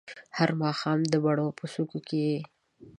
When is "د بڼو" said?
1.11-1.47